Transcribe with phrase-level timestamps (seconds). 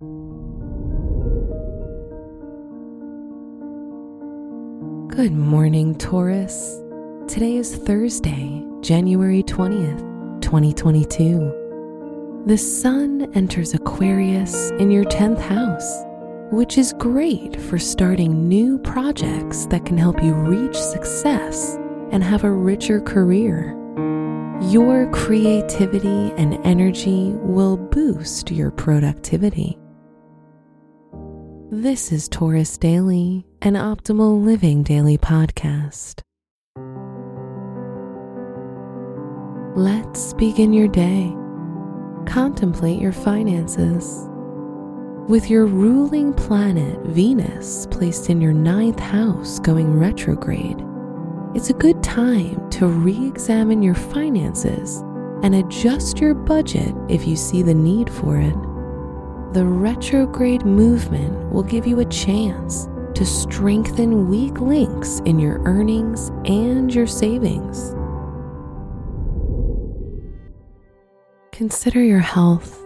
[0.00, 0.06] Good
[5.32, 6.80] morning, Taurus.
[7.26, 12.44] Today is Thursday, January 20th, 2022.
[12.46, 16.04] The sun enters Aquarius in your 10th house,
[16.52, 21.74] which is great for starting new projects that can help you reach success
[22.12, 23.74] and have a richer career.
[24.70, 29.76] Your creativity and energy will boost your productivity.
[31.70, 36.22] This is Taurus Daily, an optimal living daily podcast.
[39.76, 41.30] Let's begin your day.
[42.24, 44.26] Contemplate your finances.
[45.28, 50.82] With your ruling planet Venus placed in your ninth house going retrograde,
[51.54, 55.02] it's a good time to re examine your finances
[55.42, 58.56] and adjust your budget if you see the need for it
[59.52, 66.28] the retrograde movement will give you a chance to strengthen weak links in your earnings
[66.44, 67.94] and your savings.
[71.52, 72.84] Consider your health.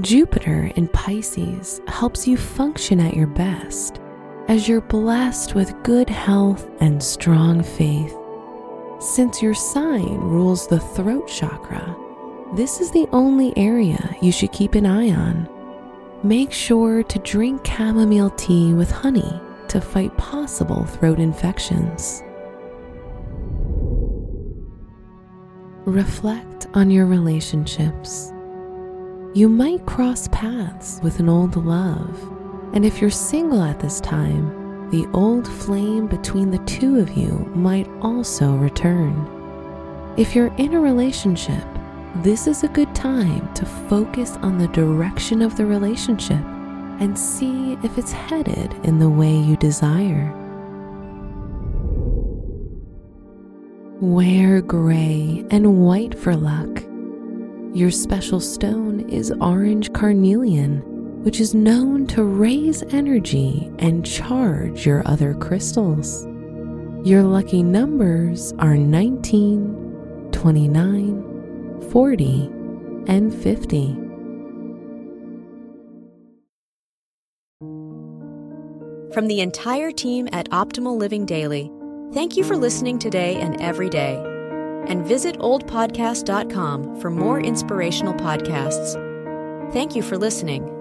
[0.00, 4.00] Jupiter in Pisces helps you function at your best
[4.46, 8.16] as you're blessed with good health and strong faith.
[9.00, 11.96] Since your sign rules the throat chakra,
[12.54, 15.48] this is the only area you should keep an eye on.
[16.22, 22.22] Make sure to drink chamomile tea with honey to fight possible throat infections.
[25.84, 28.32] Reflect on your relationships.
[29.34, 32.18] You might cross paths with an old love,
[32.74, 37.50] and if you're single at this time, the old flame between the two of you
[37.54, 39.34] might also return.
[40.16, 41.64] If you're in a relationship,
[42.22, 46.44] this is a good time to focus on the direction of the relationship
[47.00, 50.34] and see if it's headed in the way you desire.
[54.00, 56.82] Wear gray and white for luck.
[57.72, 65.06] Your special stone is orange carnelian, which is known to raise energy and charge your
[65.06, 66.26] other crystals.
[67.04, 71.28] Your lucky numbers are 19, 29,
[71.84, 72.50] 40,
[73.06, 74.08] and 50.
[79.12, 81.72] From the entire team at Optimal Living Daily,
[82.12, 84.22] thank you for listening today and every day.
[84.86, 88.94] And visit oldpodcast.com for more inspirational podcasts.
[89.72, 90.77] Thank you for listening.